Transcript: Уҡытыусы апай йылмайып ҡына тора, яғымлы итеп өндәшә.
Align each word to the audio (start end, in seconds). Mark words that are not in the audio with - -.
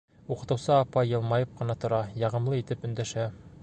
Уҡытыусы 0.35 0.71
апай 0.75 1.11
йылмайып 1.13 1.53
ҡына 1.61 1.77
тора, 1.85 2.03
яғымлы 2.27 2.63
итеп 2.65 2.91
өндәшә. 2.91 3.33